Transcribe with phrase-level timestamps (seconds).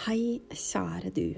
[0.00, 1.34] Hei, kjære du.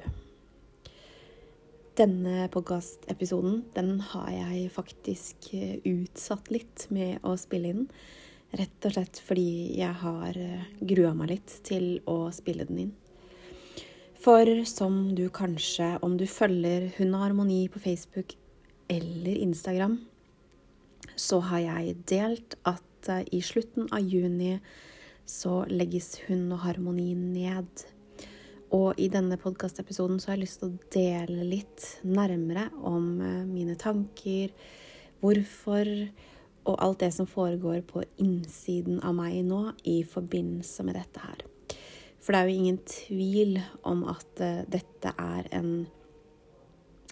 [1.99, 7.81] Denne podkastepisoden den har jeg faktisk eh, utsatt litt med å spille inn.
[8.55, 12.93] Rett og slett fordi jeg har eh, grua meg litt til å spille den inn.
[14.23, 18.37] For som du kanskje, om du følger Hun og harmoni på Facebook
[18.87, 19.97] eller Instagram,
[21.19, 24.61] så har jeg delt at eh, i slutten av juni
[25.27, 27.89] så legges Hun og harmoni ned.
[28.73, 33.43] Og i denne podkastepisoden så har jeg lyst til å dele litt nærmere om eh,
[33.45, 34.55] mine tanker,
[35.21, 35.89] hvorfor
[36.63, 41.43] og alt det som foregår på innsiden av meg nå i forbindelse med dette her.
[42.23, 43.57] For det er jo ingen tvil
[43.89, 45.73] om at uh, dette er en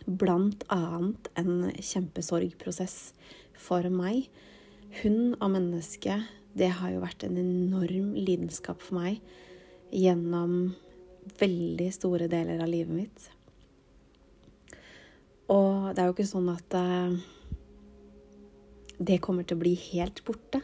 [0.07, 3.11] blant annet en kjempesorgprosess
[3.59, 4.29] for meg.
[5.03, 6.21] Hund og menneske,
[6.55, 9.19] det har jo vært en enorm lidenskap for meg
[9.91, 10.77] gjennom
[11.39, 13.29] veldig store deler av livet mitt.
[15.51, 17.15] Og det er jo ikke sånn at uh,
[19.01, 20.63] det kommer til å bli helt borte.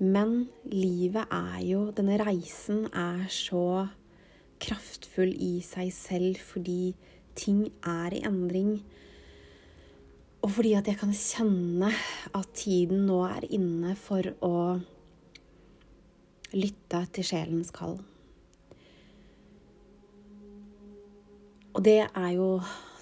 [0.00, 3.90] Men livet er jo Denne reisen er så
[4.60, 6.94] kraftfull i seg selv fordi
[7.36, 8.78] ting er i endring.
[10.40, 11.90] Og fordi at jeg kan kjenne
[12.36, 14.54] at tiden nå er inne for å
[16.56, 17.98] lytte til sjelens kall.
[21.70, 22.56] Og det er jo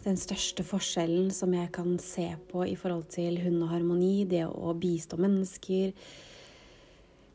[0.05, 4.27] den største forskjellen som jeg kan se på i forhold til hund og harmoni.
[4.29, 5.95] Det å bistå mennesker,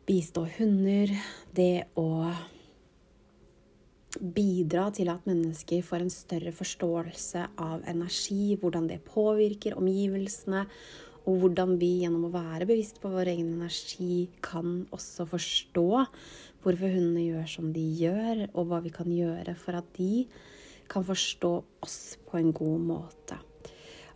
[0.06, 1.14] bistå hunder.
[1.56, 2.30] Det å
[4.22, 10.67] bidra til at mennesker får en større forståelse av energi, hvordan det påvirker omgivelsene,
[11.23, 15.88] og hvordan vi gjennom å være bevisst på vår egen energi kan også forstå
[16.64, 20.28] hvorfor hundene gjør som de gjør, og hva vi kan gjøre for at de
[20.92, 21.53] kan forstå
[21.84, 23.38] oss på en god måte.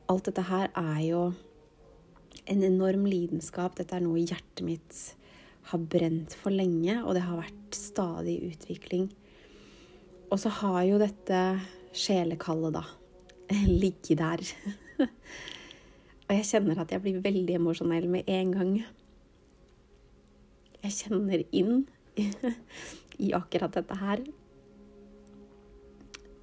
[0.08, 1.22] Alt dette her er jo
[2.48, 3.76] en enorm lidenskap.
[3.78, 5.00] Dette er noe hjertet mitt
[5.68, 9.10] har brent for lenge, og det har vært stadig utvikling.
[10.32, 11.42] Og så har jo dette
[11.96, 12.84] sjelekallet, da,
[13.82, 14.44] ligget der.
[16.28, 18.74] og jeg kjenner at jeg blir veldig emosjonell med en gang.
[20.86, 21.86] Jeg kjenner inn
[23.26, 24.24] i akkurat dette her.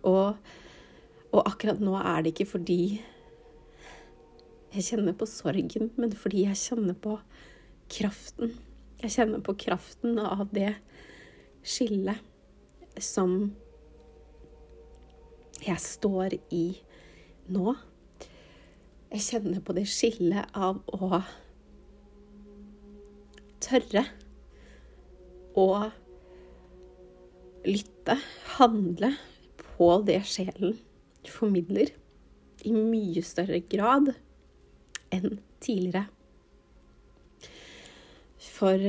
[0.05, 0.37] Og,
[1.33, 2.81] og, akkurat nå er det ikke fordi
[4.75, 7.17] jeg kjenner på sorgen, men fordi jeg kjenner på
[7.93, 8.57] kraften.
[9.03, 10.73] Jeg kjenner på kraften av det
[11.65, 12.19] skillet
[13.03, 13.53] som
[15.65, 16.65] jeg står i
[17.55, 17.75] nå.
[19.15, 21.23] Jeg kjenner på det skillet av å
[23.65, 24.05] tørre
[25.55, 25.69] å
[27.65, 28.19] lytte,
[28.59, 29.15] handle,
[29.85, 30.79] på det sjelen
[31.29, 31.91] formidler,
[32.65, 34.15] i mye større grad
[35.13, 36.07] enn tidligere.
[38.55, 38.81] For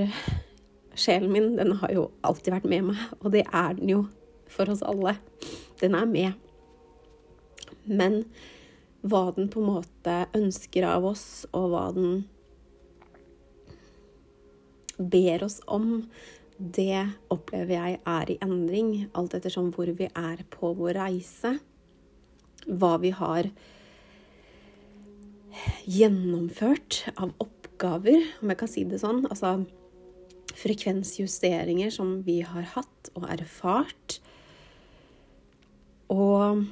[0.96, 4.06] sjelen min, den har jo alltid vært med meg, og det er den jo
[4.52, 5.18] for oss alle.
[5.82, 6.40] Den er med.
[7.84, 8.22] Men
[9.04, 12.24] hva den på en måte ønsker av oss, og hva den
[14.96, 16.06] ber oss om,
[16.58, 17.02] det
[17.34, 21.58] opplever jeg er i endring, alt ettersom hvor vi er på vår reise.
[22.66, 23.50] Hva vi har
[25.86, 29.26] gjennomført av oppgaver, om jeg kan si det sånn.
[29.28, 29.66] Altså
[30.56, 34.20] frekvensjusteringer som vi har hatt og erfart.
[36.14, 36.64] Og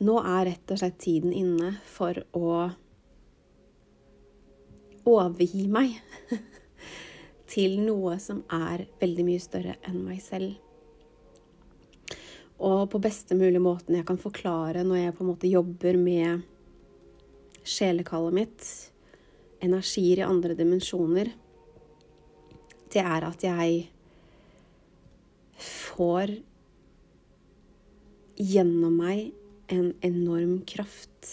[0.00, 2.70] nå er rett og slett tiden inne for å
[5.10, 5.96] overgi meg
[7.50, 10.54] til noe som er veldig mye større enn meg selv.
[12.60, 16.44] Og på beste mulige måten jeg kan forklare når jeg på en måte jobber med
[17.66, 18.66] sjelekallet mitt,
[19.60, 21.32] energier i andre dimensjoner,
[22.90, 23.82] det er at jeg
[25.60, 26.32] får
[28.40, 29.30] gjennom meg
[29.70, 31.28] en enorm kraft.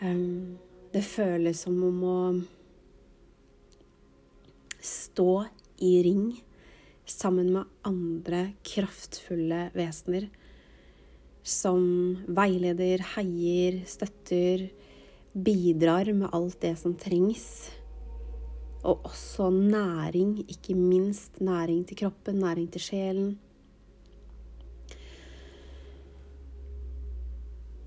[0.00, 0.58] Um,
[0.94, 2.18] det føles som om å
[5.12, 5.44] stå
[5.84, 6.30] i ring
[7.08, 10.28] sammen med andre kraftfulle vesener
[11.42, 11.82] som
[12.30, 14.68] veileder, heier, støtter,
[15.34, 17.46] bidrar med alt det som trengs.
[18.82, 23.32] Og også næring, ikke minst næring til kroppen, næring til sjelen.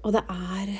[0.03, 0.75] Og det er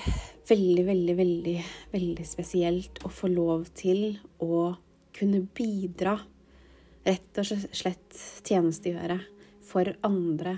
[0.50, 1.57] veldig, veldig, veldig,
[1.92, 4.75] veldig spesielt å få lov til å
[5.15, 6.19] kunne bidra,
[7.06, 9.19] rett og slett tjenestegjøre
[9.66, 10.57] for andre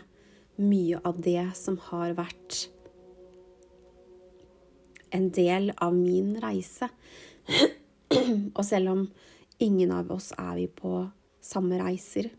[0.58, 2.68] mye av det som har vært
[5.16, 6.90] en del av min reise.
[8.58, 9.06] Og selv om
[9.64, 11.00] ingen av oss er vi på
[11.44, 12.32] samme reiser,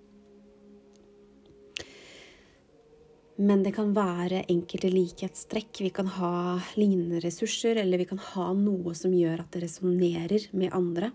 [3.39, 5.85] Men det kan være enkelte likhetstrekk.
[5.85, 10.49] Vi kan ha lignende ressurser, eller vi kan ha noe som gjør at det resonnerer
[10.59, 11.13] med andre.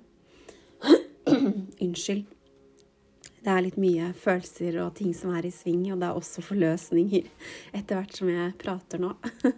[1.83, 2.23] Unnskyld.
[3.43, 6.43] Det er litt mye følelser og ting som er i sving, og det er også
[6.45, 7.27] forløsninger
[7.75, 9.11] etter hvert som jeg prater nå.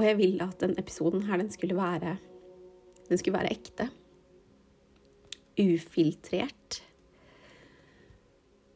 [0.00, 2.14] Og jeg ville at den episoden her, den skulle være,
[3.10, 3.90] den skulle være ekte
[5.60, 6.78] ufiltrert.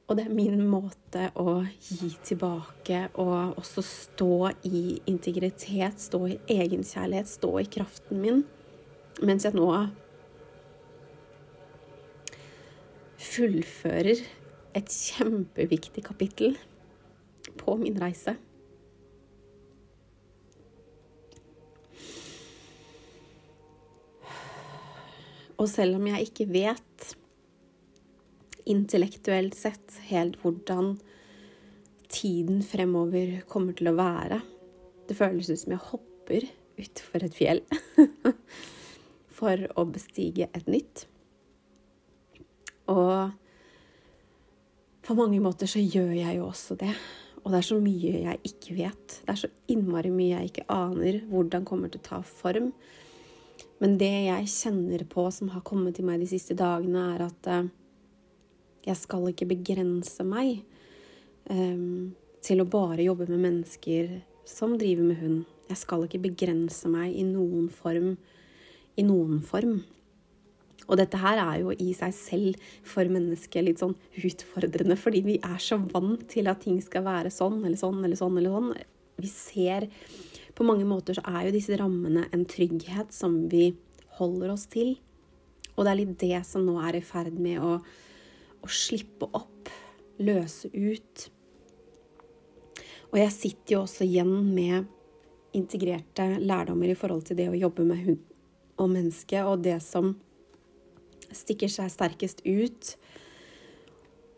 [0.05, 6.37] Og det er min måte å gi tilbake og også stå i integritet, stå i
[6.59, 8.45] egenkjærlighet, stå i kraften min,
[9.23, 9.69] mens jeg nå
[13.35, 14.23] fullfører
[14.75, 16.57] et kjempeviktig kapittel
[17.61, 18.35] på min reise.
[25.55, 27.15] Og selv om jeg ikke vet
[28.69, 30.97] intellektuelt sett helt hvordan
[32.11, 34.41] tiden fremover kommer til å være
[35.09, 36.47] Det føles ut som jeg hopper
[36.81, 37.61] utfor et fjell
[39.35, 41.07] for å bestige et nytt.
[42.91, 43.35] Og
[45.05, 46.95] på mange måter så gjør jeg jo også det.
[47.45, 49.17] Og det er så mye jeg ikke vet.
[49.21, 52.71] Det er så innmari mye jeg ikke aner hvordan kommer til å ta form.
[53.83, 57.49] Men det jeg kjenner på som har kommet til meg de siste dagene, er at
[57.51, 57.67] uh,
[58.87, 60.63] jeg skal ikke begrense meg
[61.51, 62.15] um,
[62.45, 64.17] til å bare jobbe med mennesker
[64.49, 65.45] som driver med hund.
[65.69, 68.15] Jeg skal ikke begrense meg i noen form.
[69.01, 69.81] I noen form.
[70.85, 75.37] Og dette her er jo i seg selv for mennesket litt sånn utfordrende, fordi vi
[75.41, 78.73] er så vant til at ting skal være sånn eller sånn eller sånn eller sånn.
[79.23, 79.89] Vi ser
[80.55, 83.73] på mange måter så er jo disse rammene en trygghet som vi
[84.19, 84.95] holder oss til.
[85.75, 87.79] Og det er litt det som nå er i ferd med å,
[88.63, 89.71] å slippe opp,
[90.23, 91.25] løse ut.
[93.11, 94.87] Og jeg sitter jo også igjen med
[95.55, 98.05] integrerte lærdommer i forhold til det å jobbe med
[98.81, 100.15] og mennesket, og det som
[101.35, 102.95] stikker seg sterkest ut.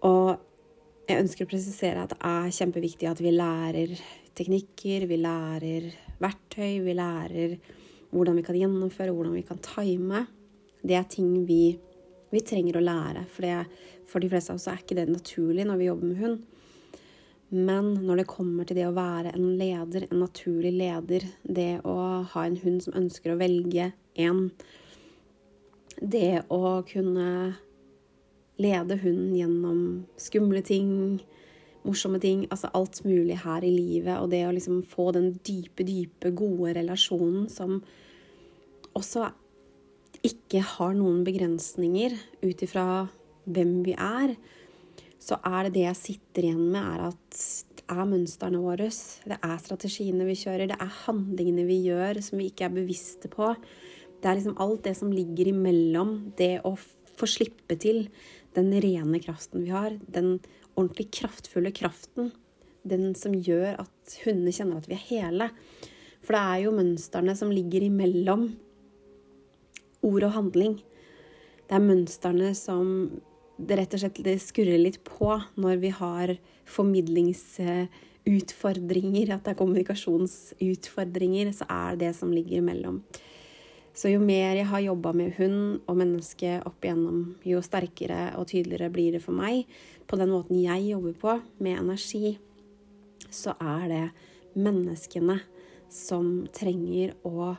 [0.07, 0.37] Og
[1.07, 3.97] jeg ønsker å presisere at det er kjempeviktig at vi lærer
[4.37, 5.91] teknikker, vi lærer
[6.23, 7.57] verktøy, vi lærer
[8.13, 10.27] hvordan vi kan gjennomføre, hvordan vi kan time.
[10.87, 11.77] Det er ting vi,
[12.33, 13.25] vi trenger å lære.
[13.33, 16.23] For, det, for de fleste av oss er ikke det naturlig når vi jobber med
[16.23, 16.45] hund.
[17.55, 21.97] Men når det kommer til det å være en leder, en naturlig leder, det å
[22.33, 24.51] ha en hund som ønsker å velge en
[25.97, 27.57] Det å kunne
[28.61, 29.79] lede hunden gjennom
[30.21, 31.23] skumle ting,
[31.89, 32.45] morsomme ting.
[32.51, 34.19] Altså alt mulig her i livet.
[34.21, 37.81] Og det å liksom få den dype, dype, gode relasjonen som
[38.97, 39.31] også
[40.27, 43.07] ikke har noen begrensninger ut ifra
[43.47, 44.35] hvem vi er,
[45.23, 47.41] så er det det jeg sitter igjen med, er at
[47.77, 52.41] det er mønstrene våre, det er strategiene vi kjører, det er handlingene vi gjør som
[52.41, 53.53] vi ikke er bevisste på.
[54.21, 56.75] Det er liksom alt det som ligger imellom det å
[57.17, 58.07] få slippe til
[58.57, 60.39] den rene kraften vi har, den
[60.77, 62.33] ordentlig kraftfulle kraften.
[62.87, 65.51] Den som gjør at hundene kjenner at vi er hele.
[66.25, 68.43] For det er jo mønstrene som ligger imellom
[70.07, 70.75] ord og handling.
[71.67, 72.87] Det er mønstrene som
[73.57, 81.47] det rett og slett skurrer litt på når vi har formidlingsutfordringer, at det er kommunikasjonsutfordringer,
[81.57, 82.97] så er det som ligger imellom.
[83.97, 88.51] Så jo mer jeg har jobba med hund og menneske opp igjennom, jo sterkere og
[88.51, 89.65] tydeligere blir det for meg
[90.07, 92.37] på den måten jeg jobber på, med energi,
[93.33, 94.05] så er det
[94.57, 95.39] menneskene
[95.93, 97.55] som trenger å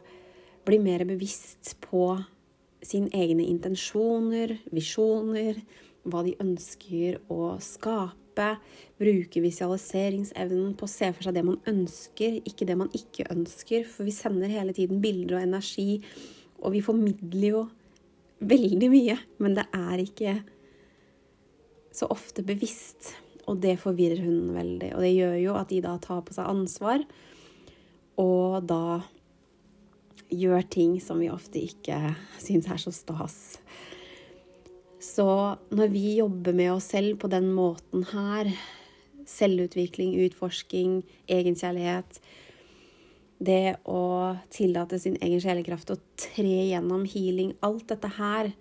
[0.68, 2.12] bli mer bevisst på
[2.86, 5.58] sine egne intensjoner, visjoner,
[6.08, 8.27] hva de ønsker å skape.
[8.98, 13.86] Bruke visualiseringsevnen på å se for seg det man ønsker, ikke det man ikke ønsker.
[13.90, 16.02] For vi sender hele tiden bilder og energi,
[16.62, 17.64] og vi formidler jo
[18.42, 19.18] veldig mye.
[19.44, 20.36] Men det er ikke
[21.98, 23.14] så ofte bevisst.
[23.48, 24.92] Og det forvirrer hunden veldig.
[24.96, 27.06] Og det gjør jo at de da tar på seg ansvar,
[28.18, 29.00] og da
[30.34, 33.38] gjør ting som vi ofte ikke syns er så stas.
[35.00, 35.28] Så
[35.70, 38.50] når vi jobber med oss selv på den måten her,
[39.28, 42.22] selvutvikling, utforsking, egenkjærlighet
[43.44, 48.54] Det å tillate sin egen sjelekraft å tre gjennom healing Alt dette her,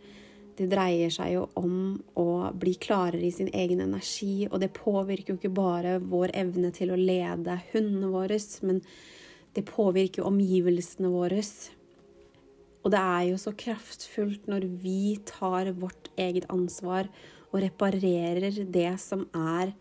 [0.59, 1.77] Det dreier seg jo om
[2.19, 6.73] å bli klarere i sin egen energi, og det påvirker jo ikke bare vår evne
[6.73, 8.81] til å lede hundene våre, men
[9.53, 11.43] det påvirker jo omgivelsene våre.
[12.87, 17.09] Og det er jo så kraftfullt når vi tar vårt eget ansvar
[17.51, 19.73] og reparerer det som er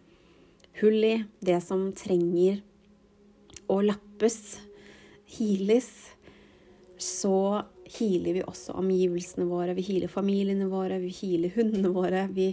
[0.80, 2.64] hull i, det som trenger
[3.70, 4.58] å lappes,
[5.38, 5.92] heales,
[6.98, 7.62] så
[7.98, 12.26] healer vi også omgivelsene våre, vi healer familiene våre, vi healer hundene våre.
[12.34, 12.50] Vi,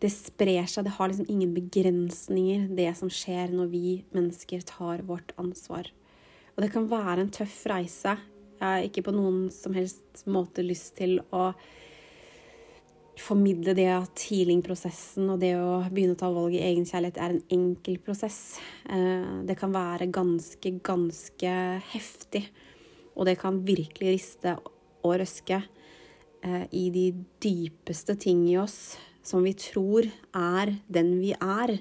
[0.00, 3.84] det sprer seg, det har liksom ingen begrensninger, det som skjer når vi
[4.16, 5.90] mennesker tar vårt ansvar.
[6.56, 8.16] Og det kan være en tøff reise.
[8.58, 11.52] Jeg har ikke på noen som helst måte lyst til å
[13.18, 17.42] formidle det at healingprosessen og det å begynne å ta valg i egenkjærlighet er en
[17.54, 18.58] enkel prosess.
[18.90, 21.54] Eh, det kan være ganske, ganske
[21.92, 22.44] heftig.
[23.18, 24.54] Og det kan virkelig riste
[25.02, 25.60] og røske
[26.42, 27.10] eh, i de
[27.42, 28.96] dypeste ting i oss
[29.26, 31.78] som vi tror er den vi er.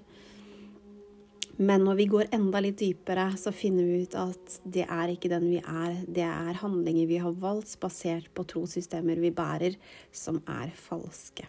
[1.58, 5.32] Men når vi går enda litt dypere, så finner vi ut at det er ikke
[5.32, 5.96] den vi er.
[6.06, 9.78] Det er handlinger vi har valgt basert på trossystemer vi bærer,
[10.14, 11.48] som er falske.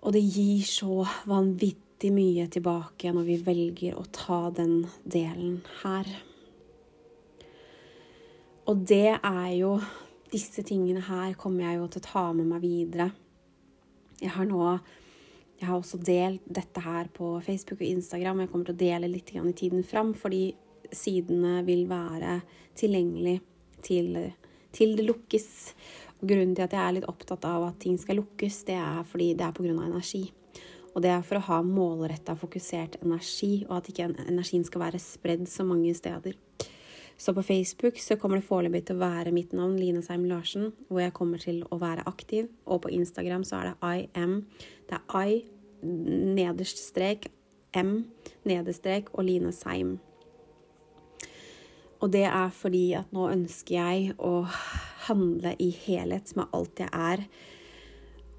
[0.00, 6.06] Og det gir så vanvittig mye tilbake når vi velger å ta den delen her.
[8.70, 9.74] Og det er jo
[10.30, 13.08] Disse tingene her kommer jeg jo til å ta med meg videre.
[14.22, 14.60] Jeg har nå
[15.60, 18.40] jeg har også delt dette her på Facebook og Instagram.
[18.40, 20.54] Jeg kommer til å dele litt i tiden fram, fordi
[20.90, 22.40] sidene vil være
[22.80, 23.40] tilgjengelig
[23.84, 24.16] til,
[24.72, 25.50] til, det lukkes.
[26.20, 29.04] Og grunnen til at jeg er litt opptatt av at ting skal lukkes, det er
[29.04, 29.74] fordi det er pga.
[29.84, 30.30] energi.
[30.94, 34.98] Og det er for å ha målretta, fokusert energi, og at ikke energien skal være
[35.02, 36.34] spredd så mange steder.
[37.20, 40.70] Så på Facebook så kommer det foreløpig til å være mitt navn, Line Seim Larsen,
[40.88, 42.48] hvor jeg kommer til å være aktiv.
[42.64, 44.38] Og på Instagram så er det IM.
[44.88, 45.42] Det er I
[45.84, 47.28] nederst strek,
[47.76, 48.06] M
[48.48, 49.98] nederstrek og Line Seim.
[52.00, 54.46] Og det er fordi at nå ønsker jeg å
[55.10, 57.26] handle i helhet med alt jeg er.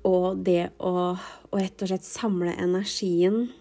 [0.10, 3.52] Og det å, å rett og slett samle energien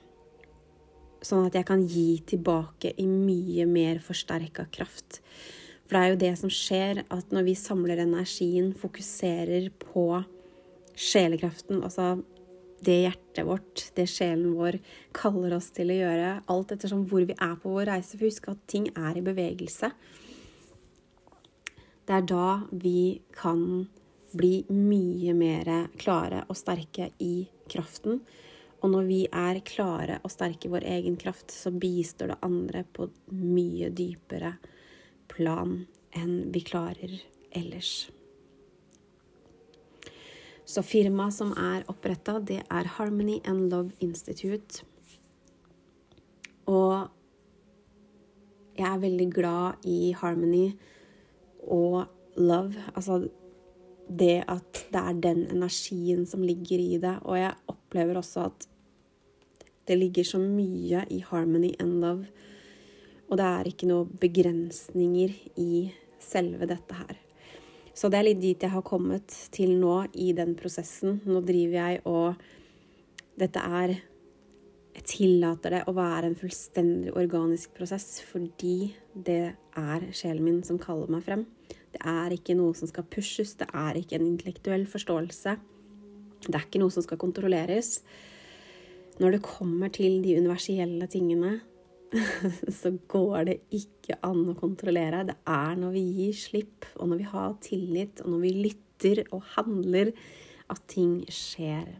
[1.24, 5.20] sånn at jeg kan gi tilbake i mye mer forsterka kraft.
[5.86, 10.22] For det er jo det som skjer, at når vi samler energien, fokuserer på
[10.94, 12.20] sjelekraften, altså
[12.84, 14.78] det hjertet vårt, det sjelen vår
[15.16, 18.16] kaller oss til å gjøre, alt ettersom hvor vi er på vår reise.
[18.16, 19.90] For husk at ting er i bevegelse.
[22.08, 23.88] Det er da vi kan
[24.30, 28.22] bli mye mer klare og sterke i kraften.
[28.80, 32.84] Og når vi er klare og sterke i vår egen kraft, så bistår det andre
[32.84, 34.54] på mye dypere
[35.30, 35.82] plan
[36.16, 37.18] enn vi klarer
[37.56, 38.08] ellers.
[40.64, 44.84] Så firmaet som er oppretta, det er Harmony and Love Institute.
[46.70, 47.10] Og
[48.78, 50.70] jeg er veldig glad i Harmony
[51.66, 52.06] og
[52.36, 52.78] love.
[52.94, 53.26] Altså
[54.10, 57.16] det at det er den energien som ligger i det.
[57.22, 58.66] Og jeg opplever også at
[59.88, 62.26] det ligger så mye i harmony and love.
[63.30, 65.90] Og det er ikke noen begrensninger i
[66.20, 67.18] selve dette her.
[67.94, 71.20] Så det er litt dit jeg har kommet til nå i den prosessen.
[71.26, 72.46] Nå driver jeg og
[73.40, 73.94] Dette er
[74.90, 80.80] Jeg tillater det å være en fullstendig organisk prosess fordi det er sjelen min som
[80.82, 81.46] kaller meg frem.
[81.90, 85.56] Det er ikke noe som skal pushes, det er ikke en intellektuell forståelse.
[86.46, 87.98] Det er ikke noe som skal kontrolleres.
[89.20, 91.58] Når det kommer til de universelle tingene,
[92.80, 95.26] så går det ikke an å kontrollere.
[95.28, 99.24] Det er når vi gir slipp, og når vi har tillit, og når vi lytter
[99.30, 100.14] og handler,
[100.70, 101.98] at ting skjer.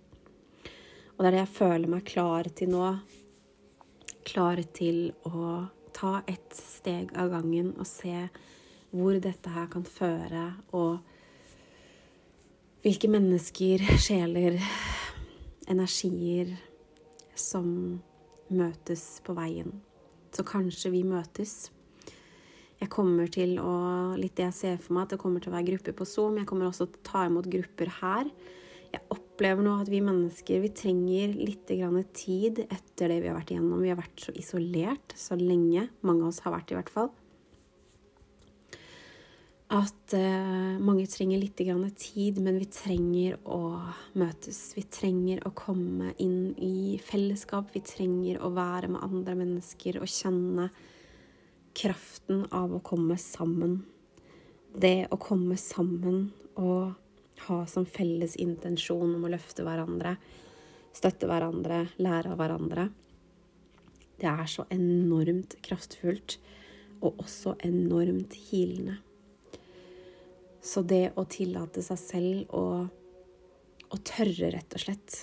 [1.16, 2.86] Og det er det jeg føler meg klar til nå.
[4.24, 5.66] Klar til å
[5.96, 8.28] ta ett steg av gangen og se
[8.90, 10.44] hvor dette her kan føre,
[10.74, 10.98] og
[12.82, 14.56] hvilke mennesker, sjeler,
[15.70, 16.56] energier
[17.38, 18.00] som
[18.50, 19.74] møtes på veien.
[20.34, 21.70] Så kanskje vi møtes.
[22.80, 23.74] Jeg kommer til å
[24.20, 26.40] Litt det jeg ser for meg, at det kommer til å være grupper på Zoom.
[26.40, 28.30] Jeg kommer også til å ta imot grupper her.
[28.90, 31.70] Jeg opplever nå at vi mennesker vi trenger litt
[32.18, 33.84] tid etter det vi har vært igjennom.
[33.84, 35.86] Vi har vært så isolert så lenge.
[36.02, 37.12] Mange av oss har vært i hvert fall
[39.70, 41.60] at uh, mange trenger litt
[42.00, 43.78] tid, men vi trenger å
[44.18, 44.72] møtes.
[44.74, 47.70] Vi trenger å komme inn i fellesskap.
[47.74, 50.70] Vi trenger å være med andre mennesker og kjenne
[51.78, 53.84] kraften av å komme sammen.
[54.74, 56.96] Det å komme sammen og
[57.46, 60.16] ha som felles intensjon om å løfte hverandre,
[60.92, 62.88] støtte hverandre, lære av hverandre.
[64.20, 66.40] Det er så enormt kraftfullt,
[67.00, 68.98] og også enormt hilende.
[70.60, 72.64] Så det å tillate seg selv å,
[73.88, 75.20] å tørre, rett og slett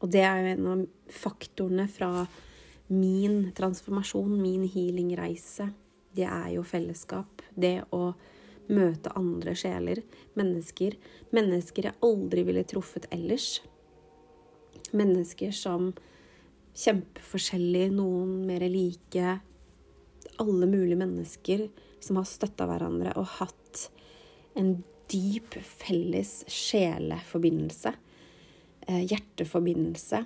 [0.00, 2.26] Og det er jo en av faktorene fra
[2.92, 5.70] min transformasjon, min healingreise.
[6.12, 7.42] Det er jo fellesskap.
[7.56, 8.12] Det å
[8.68, 10.02] møte andre sjeler,
[10.36, 10.96] mennesker.
[11.34, 13.62] Mennesker jeg aldri ville truffet ellers.
[14.92, 15.92] Mennesker som
[16.76, 19.38] kjempeforskjellige, noen mer like.
[20.42, 21.68] Alle mulige mennesker
[22.04, 23.88] som har støtta hverandre og hatt
[24.54, 24.76] en
[25.10, 27.94] dyp felles sjeleforbindelse.
[28.86, 30.24] Eh, hjerteforbindelse.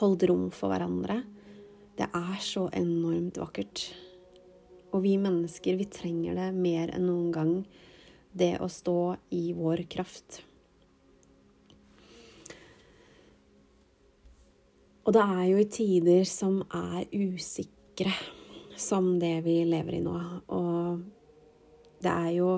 [0.00, 1.22] Holdt rom for hverandre.
[1.96, 3.86] Det er så enormt vakkert.
[4.92, 7.54] Og vi mennesker, vi trenger det mer enn noen gang,
[8.36, 10.42] det å stå i vår kraft.
[15.06, 18.12] Og det er jo i tider som er usikre,
[18.76, 20.16] som det vi lever i nå.
[20.52, 21.04] Og
[22.02, 22.50] det er jo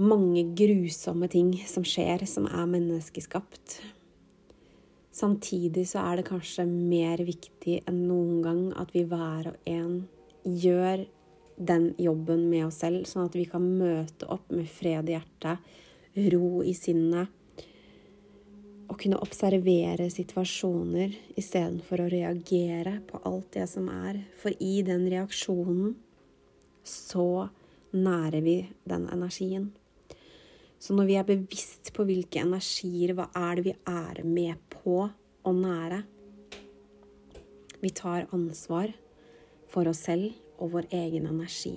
[0.00, 3.80] mange grusomme ting som skjer, som er menneskeskapt.
[5.12, 9.98] Samtidig så er det kanskje mer viktig enn noen gang at vi hver og en
[10.48, 11.04] gjør
[11.56, 15.60] den jobben med oss selv, sånn at vi kan møte opp med fred i hjertet,
[16.32, 17.28] ro i sinnet,
[18.88, 24.18] og kunne observere situasjoner istedenfor å reagere på alt det som er.
[24.40, 25.94] For i den reaksjonen
[26.84, 27.48] så
[27.92, 28.56] nærer vi
[28.88, 29.70] den energien.
[30.82, 34.96] Så når vi er bevisst på hvilke energier, hva er det vi er med på
[35.06, 36.00] å nære?
[37.82, 38.90] Vi tar ansvar
[39.70, 41.76] for oss selv og vår egen energi.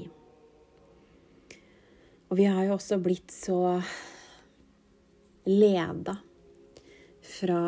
[2.32, 3.60] Og vi har jo også blitt så
[5.46, 6.18] leda
[7.26, 7.62] fra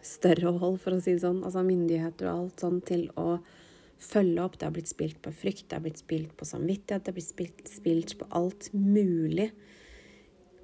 [0.00, 3.36] større hold, for å si det sånn, altså myndigheter og alt sånn, til å
[4.02, 4.58] følge opp.
[4.58, 7.30] Det har blitt spilt på frykt, det har blitt spilt på samvittighet, det har blitt
[7.30, 9.50] spilt, spilt på alt mulig.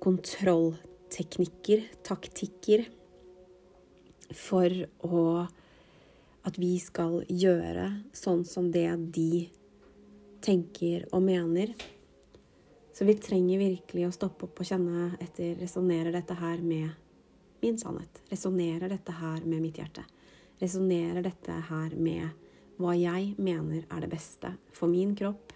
[0.02, 2.86] Kontrollteknikker, taktikker,
[4.32, 4.72] for
[5.04, 5.24] å
[6.42, 9.44] at vi skal gjøre sånn som det de
[10.42, 11.70] tenker og mener.
[12.92, 16.90] Så vi trenger virkelig å stoppe opp og kjenne etter Resonnerer dette her med
[17.62, 18.20] min sannhet?
[18.32, 20.02] Resonnerer dette her med mitt hjerte?
[20.60, 22.41] Resonnerer dette her med
[22.80, 25.52] hva jeg mener er det beste for min kropp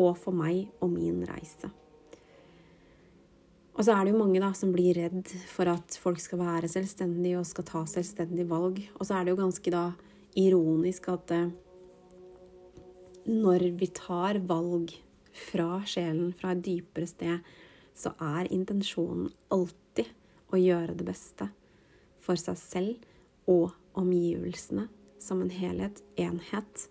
[0.00, 1.70] og for meg og min reise?
[3.76, 6.68] Og så er det jo mange da som blir redd for at folk skal være
[6.68, 8.80] selvstendige og skal ta selvstendige valg.
[8.98, 9.84] Og så er det jo ganske da
[10.36, 11.52] ironisk at eh,
[13.30, 14.92] når vi tar valg
[15.32, 17.50] fra sjelen, fra et dypere sted,
[17.96, 20.10] så er intensjonen alltid
[20.50, 21.48] å gjøre det beste
[22.20, 24.90] for seg selv og omgivelsene
[25.22, 26.88] som en helhet, enhet,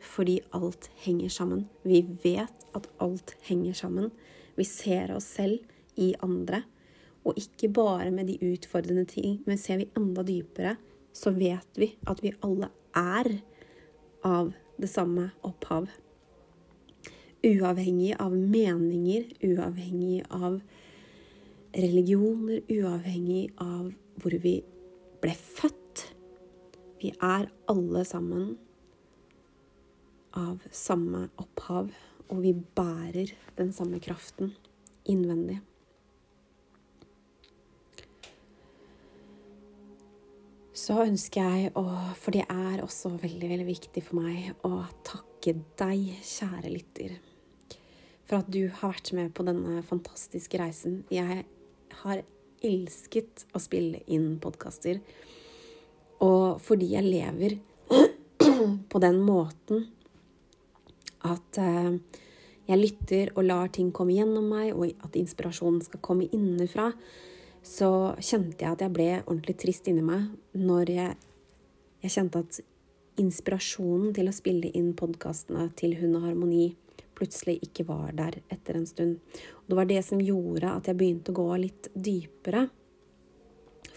[0.00, 1.66] fordi alt henger sammen.
[1.82, 4.10] Vi vet at alt henger sammen.
[4.56, 5.60] Vi ser oss selv
[6.00, 6.62] i andre.
[7.24, 10.76] Og ikke bare med de utfordrende ting, men ser vi enda dypere,
[11.12, 13.32] så vet vi at vi alle er
[14.24, 15.88] av det samme opphav.
[17.44, 20.60] Uavhengig av meninger, uavhengig av
[21.76, 24.58] religioner, uavhengig av hvor vi
[25.20, 25.79] ble født.
[27.00, 28.52] Vi er alle sammen
[30.36, 31.90] av samme opphav,
[32.30, 34.54] og vi bærer den samme kraften
[35.08, 35.58] innvendig.
[40.80, 41.84] så ønsker jeg å
[42.20, 47.16] For det er også veldig, veldig viktig for meg å takke deg, kjære lytter,
[48.28, 51.00] for at du har vært med på denne fantastiske reisen.
[51.12, 51.44] Jeg
[52.02, 52.22] har
[52.64, 55.00] elsket å spille inn podkaster.
[56.26, 57.56] Og fordi jeg lever
[58.92, 59.86] på den måten
[61.26, 61.96] at eh,
[62.70, 66.90] jeg lytter og lar ting komme gjennom meg, og at inspirasjonen skal komme innenfra,
[67.66, 71.16] så kjente jeg at jeg ble ordentlig trist inni meg når jeg,
[72.04, 72.60] jeg kjente at
[73.20, 76.70] inspirasjonen til å spille inn podkastene til Hund og Harmoni
[77.20, 79.18] plutselig ikke var der etter en stund.
[79.60, 82.68] Og det var det som gjorde at jeg begynte å gå litt dypere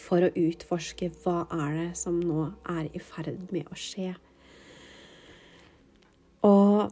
[0.04, 4.12] for å utforske hva er det som nå er i ferd med å skje.
[6.44, 6.92] Og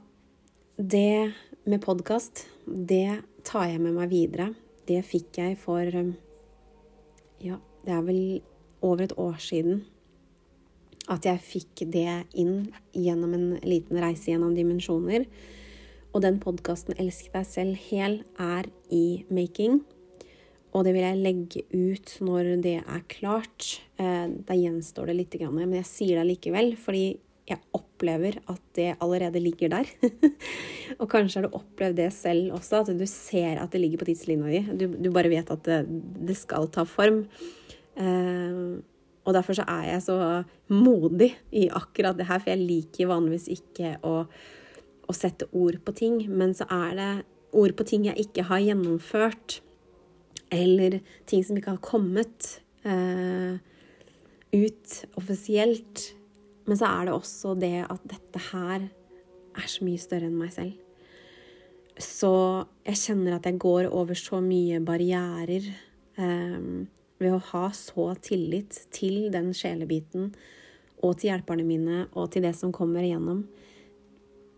[0.78, 1.34] det
[1.68, 4.52] med podkast, det tar jeg med meg videre.
[4.88, 5.88] Det fikk jeg for
[7.42, 8.24] ja, det er vel
[8.82, 9.84] over et år siden
[11.12, 15.26] at jeg fikk det inn gjennom en liten reise gjennom dimensjoner.
[16.12, 19.82] Og den podkasten 'Elsk deg selv hel' er i making.
[20.72, 23.82] Og det vil jeg legge ut når det er klart.
[24.00, 27.06] Eh, da gjenstår det litt, men jeg sier det likevel, fordi
[27.52, 29.90] jeg opplever at det allerede ligger der.
[31.02, 34.08] og kanskje har du opplevd det selv også, at du ser at det ligger på
[34.12, 34.62] tidslinja di.
[34.80, 35.82] Du, du bare vet at det,
[36.30, 37.26] det skal ta form.
[38.00, 38.80] Uh,
[39.28, 40.18] og derfor så er jeg så
[40.72, 45.94] modig i akkurat det her, for jeg liker vanligvis ikke å, å sette ord på
[45.98, 46.24] ting.
[46.32, 47.12] Men så er det
[47.58, 49.60] ord på ting jeg ikke har gjennomført,
[50.52, 53.60] eller ting som ikke har kommet eh,
[54.52, 56.12] ut offisielt
[56.72, 58.88] men så er det også det at dette her
[59.52, 60.78] er så mye større enn meg selv.
[62.02, 62.32] Så
[62.88, 66.62] jeg kjenner at jeg går over så mye barrierer eh,
[67.22, 70.32] ved å ha så tillit til den sjelebiten
[71.02, 73.44] og til hjelperne mine og til det som kommer igjennom.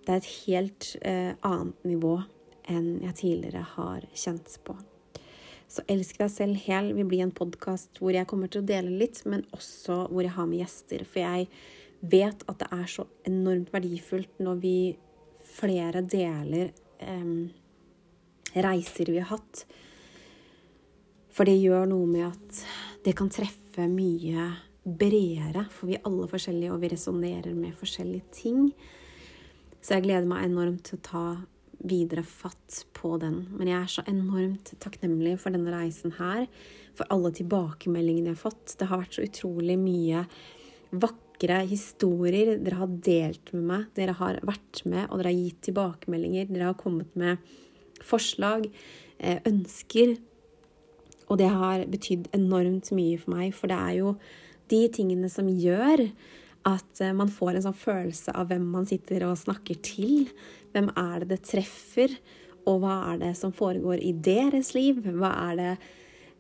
[0.04, 2.18] Det er et helt eh, annet nivå
[2.70, 4.78] enn jeg tidligere har kjent på.
[5.74, 8.94] Så Elsk deg selv hel vil bli en podkast hvor jeg kommer til å dele
[8.94, 11.02] litt, men også hvor jeg har med gjester.
[11.10, 11.48] For jeg
[12.14, 14.78] vet at det er så enormt verdifullt når vi
[15.54, 16.70] flere deler
[17.02, 17.32] eh,
[18.54, 19.64] reiser vi har hatt.
[21.34, 22.62] For det gjør noe med at
[23.08, 24.52] det kan treffe mye
[24.84, 28.68] bredere, for vi er alle forskjellige, og vi resonnerer med forskjellige ting.
[29.82, 31.26] Så jeg gleder meg enormt til å ta
[31.84, 33.44] videre fatt på den.
[33.58, 36.48] Men jeg er så enormt takknemlig for denne reisen her,
[36.98, 38.76] for alle tilbakemeldingene jeg har fått.
[38.80, 40.26] Det har vært så utrolig mye
[40.94, 43.88] vakre historier dere har delt med meg.
[43.98, 46.52] Dere har vært med, og dere har gitt tilbakemeldinger.
[46.52, 47.42] Dere har kommet med
[48.04, 48.70] forslag,
[49.20, 50.18] eh, ønsker.
[51.30, 54.18] Og det har betydd enormt mye for meg, for det er jo
[54.70, 56.12] de tingene som gjør
[56.66, 60.30] at eh, man får en sånn følelse av hvem man sitter og snakker til.
[60.74, 62.16] Hvem er det det treffer?
[62.70, 65.02] Og hva er det som foregår i deres liv?
[65.04, 65.74] Hva er det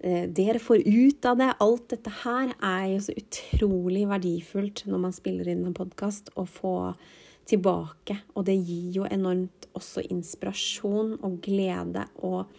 [0.04, 1.54] Eh, dere får ut av det.
[1.64, 6.44] Alt dette her er jo så utrolig verdifullt når man spiller inn en podkast, å
[6.44, 6.76] få
[7.48, 8.18] tilbake.
[8.36, 12.52] Og det gir jo enormt også inspirasjon og glede og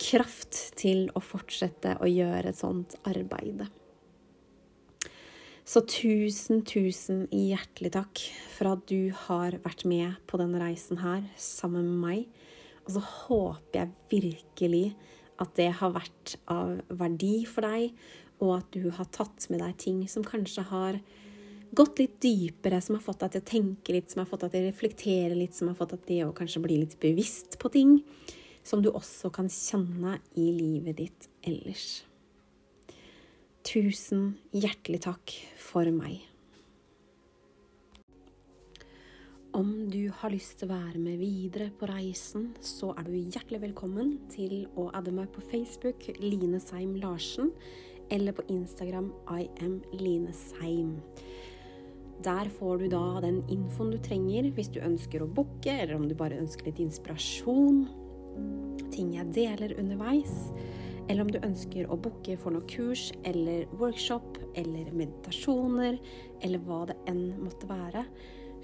[0.00, 3.66] kraft til å fortsette å gjøre et sånt arbeid.
[5.66, 8.20] Så tusen, tusen hjertelig takk
[8.54, 12.44] for at du har vært med på denne reisen her sammen med meg.
[12.86, 14.84] Og så håper jeg virkelig
[15.42, 17.98] at det har vært av verdi for deg,
[18.38, 21.02] og at du har tatt med deg ting som kanskje har
[21.76, 24.54] gått litt dypere, som har fått deg til å tenke litt, som har fått deg
[24.54, 27.74] til å reflektere litt, som har fått deg til å kanskje bli litt bevisst på
[27.74, 27.98] ting,
[28.62, 32.04] som du også kan kjenne i livet ditt ellers.
[33.66, 36.20] Tusen hjertelig takk for meg.
[39.58, 43.64] Om du har lyst til å være med videre på reisen, så er du hjertelig
[43.64, 47.50] velkommen til å adde meg på Facebook, Line Seim Larsen,
[48.14, 51.00] eller på Instagram I am Line Seim.
[52.22, 56.06] Der får du da den infoen du trenger hvis du ønsker å booke, eller om
[56.06, 57.82] du bare ønsker litt inspirasjon,
[58.94, 60.52] ting jeg deler underveis,
[61.06, 66.00] eller om du ønsker å booke for noe kurs eller workshop eller meditasjoner,
[66.42, 68.04] eller hva det enn måtte være,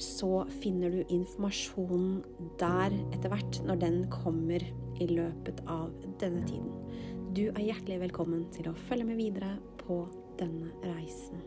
[0.02, 2.22] så finner du informasjonen
[2.60, 4.64] der etter hvert når den kommer
[5.02, 6.72] i løpet av denne tiden.
[7.32, 10.02] Du er hjertelig velkommen til å følge med videre på
[10.40, 11.40] denne reisen.